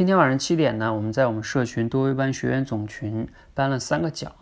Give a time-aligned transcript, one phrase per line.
[0.00, 4.32] 今天晚上七点呢，我们在我们社群多维班学员总群颁了三个奖。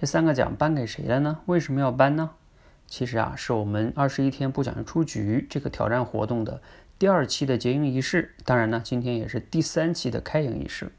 [0.00, 1.40] 这三个奖颁给谁了呢？
[1.46, 2.30] 为什么要颁呢？
[2.86, 6.62] 其实啊，是我们二十一天不讲出局这个挑战活动的
[6.96, 8.36] 第二期的结营仪式。
[8.44, 10.92] 当然呢，今天也是第三期的开营仪式，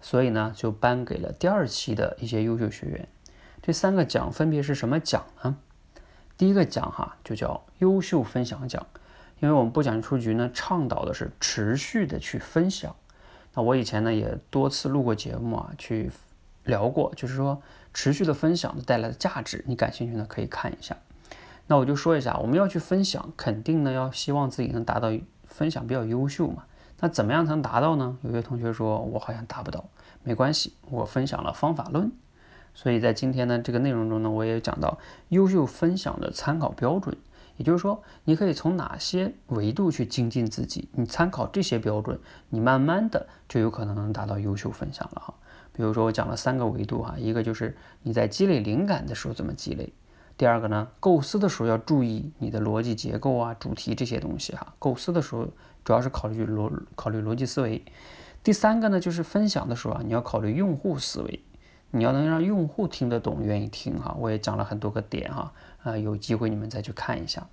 [0.00, 3.06] 所以呢，就颁给了第二期的一些优秀学员。
[3.62, 5.56] 这三个奖分别是什么奖呢？
[6.36, 8.84] 第一个奖哈，就叫优秀分享奖，
[9.38, 12.96] 因为我们不讲出局呢，倡导的是持续的去分享。
[13.54, 16.10] 那我以前呢也多次录过节目啊，去
[16.64, 17.60] 聊过，就是说
[17.92, 20.96] 持续的分享带来的价值，你感兴趣呢可以看一下。
[21.66, 25.12] 那我就说一下，我们要去分享，肯定呢要希望自己能达到
[25.44, 26.64] 分享比较优秀嘛。
[27.00, 28.16] 那怎么样才能达到呢？
[28.22, 29.84] 有些同学说我好像达不到，
[30.22, 32.10] 没关系，我分享了方法论。
[32.74, 34.98] 所以在今天呢这个内容中呢，我也讲到
[35.28, 37.16] 优秀分享的参考标准。
[37.56, 40.88] 也就是说，你可以从哪些维度去精进自己？
[40.92, 45.34] 你参考这些标准，你慢慢的就有可能能达到优秀分享了哈。
[45.74, 49.86] 比如说我讲了三个维度哈，一个就是你在积累灵感的时候怎么积累；
[50.36, 54.74] 第二个呢，构思的时候要注意你的逻辑结构啊、主题这些东西哈。
[54.78, 55.46] 构思的时候
[55.84, 57.80] 主要是考虑逻考虑逻辑思维；
[58.42, 61.42] 第三个呢，就是分享的时候啊，你要考虑用户思维，
[61.92, 64.16] 你要能让用户听得懂、愿意听哈。
[64.18, 65.52] 我也讲了很多个点哈。
[65.84, 67.46] 啊，有机会你们再去看一下。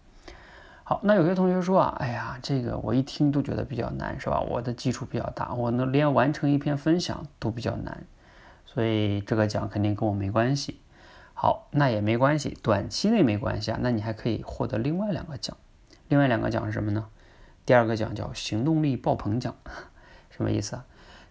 [0.83, 4.39] 好，那有些同学说啊，哎呀，这个我一听都觉得比较难，是吧？
[4.39, 8.05] 我的基础比较大，我能连完成一篇分享都比较难，
[8.65, 10.79] 所以这个奖肯定跟我没关系。
[11.33, 13.79] 好，那也没关系，短期内没关系啊。
[13.81, 15.55] 那你还可以获得另外两个奖，
[16.07, 17.07] 另外两个奖是什么呢？
[17.65, 19.55] 第二个奖叫行动力爆棚奖，
[20.29, 20.85] 什么意思啊？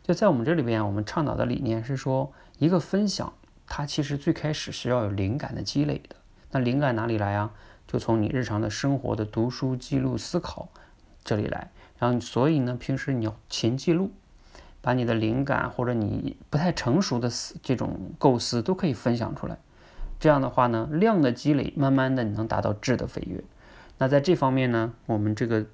[0.09, 3.31] 就在我们这里边，我们倡导的理念是说，一个分享
[3.67, 6.17] 它其实最开始是要有灵感的积累的。
[6.51, 7.51] 那灵感哪里来啊？
[7.87, 10.71] 就从你日常的生活的读书、记录、思考
[11.23, 11.71] 这里来。
[11.99, 14.11] 然后，所以呢，平时你要勤记录，
[14.81, 19.59] 把你的灵感或者你不太成熟的思这种构思都可以分享出来。
[20.19, 23.45] 这样的话呢，量的积累，慢慢的你能达到质的飞跃。
[23.99, 25.67] 那在这方面呢，我们这个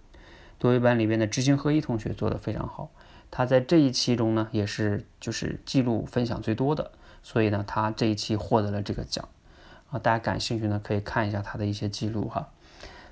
[0.59, 2.91] 多维班里边的知行合一同学做的非常好。
[3.37, 9.29] 他在这一期中呢，也是就是记录分享最多的，所以呢，他这一期获得了这个奖。
[9.91, 12.51] 啊，大家感兴趣呢，可以看一下他的一些记录哈。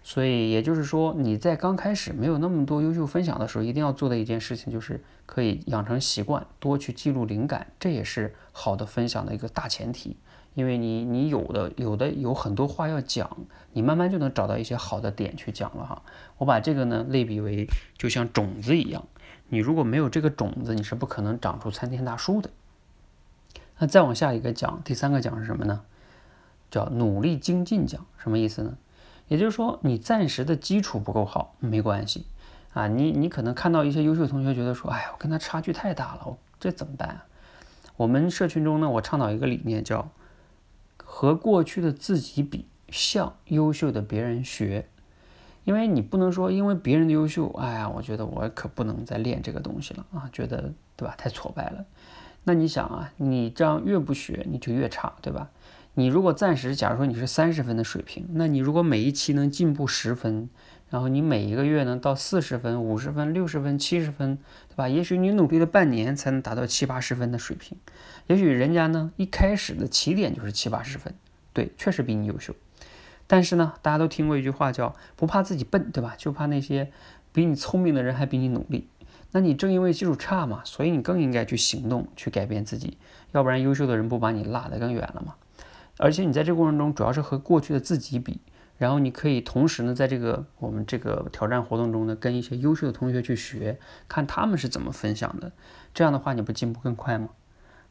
[0.04, 10.16] 所以也就是说，你在刚开始没有那么多优秀分享的时候，一定要做的一件事情就是可以养成习惯，多去记录灵感，这也是好的分享的一个大前提。
[10.54, 13.38] 因为你你有的有的有很多话要讲，
[13.72, 16.02] 你慢慢就能找到一些好的点去讲了哈。
[16.36, 17.66] 我把这个呢类比为
[17.98, 19.04] 就像种子一样，
[19.52, 22.48] 你如果没有这个种子，你是不可能长出参天大树的。
[23.78, 25.82] 那再往下一个讲，第三个讲是什么呢？
[26.70, 28.78] 叫努力精进奖，什么意思呢？
[29.28, 32.24] 也就是说，你暂时的基础不够好，没关系
[32.72, 32.88] 啊。
[32.88, 37.26] 你你可能看到一些优秀同学觉得说，哎呀，我跟他差距太大了，我这怎么办啊？
[37.98, 40.08] 我们社群中呢，我倡导一个理念，叫
[40.96, 44.88] 和过去的自己比，向优秀的别人学。
[45.64, 51.14] 因为你不能说，因为别人的优秀，哎呀，我觉得我可不能再练这个东西了啊，觉得对吧？
[51.16, 51.84] 太挫败了。
[52.44, 55.50] 那你想啊，你这样越不学，你就越差，对吧？
[55.94, 60.48] 你如果暂时，假如说你是三十分的水平，那你如果每一期能进步十分，
[60.90, 64.88] 然后你每一个月能到四十分、五十分、六十分、七十分，对吧？
[64.88, 67.78] 也许你努力了半年才能达到七八十分的水平，
[68.26, 71.14] 也许人家呢一开始的起点就是七八十分，
[71.52, 72.54] 对，确实比你优秀。
[73.32, 76.14] 但是呢，大家都听过一句话叫“不怕自己笨”，对吧？
[76.18, 76.92] 就怕那些
[77.32, 78.90] 比你聪明的人还比你努力。
[79.30, 82.98] 那你正因为基础差嘛，所以你更应该去行动，去改变自己，
[83.30, 85.36] 要不然优秀的人不把你拉得更远了吗？
[85.96, 88.38] 而且你在这个过程中，主要是和过去的自己比，
[88.76, 93.78] 然后你可以同时呢，在这个我们这个挑战活动中呢，跟一些优秀的同学去学，
[94.08, 95.50] 看他们是怎么分享的。
[95.94, 97.30] 这样的话，你不进步更快吗？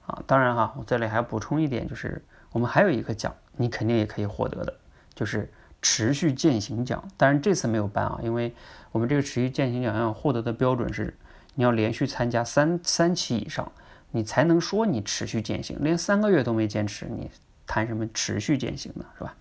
[0.06, 4.76] 啊，当然哈，我这里还要补充一点，就是我们还有一个奖，你肯定也可以获得的，
[5.22, 5.48] 就是
[5.84, 7.08] 持续践行奖。
[7.16, 8.56] 当然这次没有颁啊，因为
[8.92, 11.16] 我们这个持续践行奖要获得的标准是，
[11.54, 13.72] 你要连续参加三三期以上，
[14.10, 15.78] 你才能说你持续践行。
[15.80, 17.30] 连三个月都没坚持，你。
[17.68, 19.34] 谈什么持续践行呢，是吧？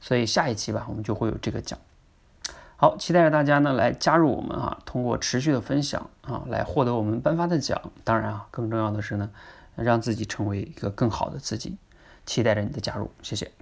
[0.00, 1.78] 所以下一期吧，我们就会有这个奖。
[2.74, 7.80] 好，期待着大家呢来加入我们啊，通过持续的分享啊，来获得我们颁发的奖。
[8.02, 9.30] 当然啊，更重要的是呢，
[9.76, 11.76] 让自己成为一个更好的自己。
[12.26, 13.52] 期待着你的加入，谢谢。